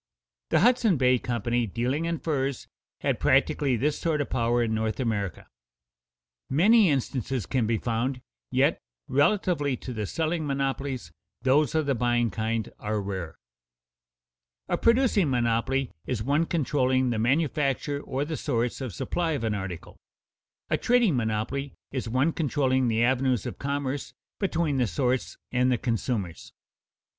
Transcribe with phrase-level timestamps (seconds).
[0.49, 2.67] The Hudson Bay Company, dealing in furs,
[3.01, 5.45] had practically this sort of power in North America.
[6.49, 8.19] Many instances can be found,
[8.49, 11.11] yet, relatively to the selling monopolies,
[11.43, 13.35] those of the buying kind are rare.
[14.67, 19.53] A producing monopoly is one controlling the manufacture or the source of supply of an
[19.53, 19.97] article;
[20.71, 25.77] a trading monopoly is one controlling the avenues of commerce between the source and the
[25.77, 26.53] consumers.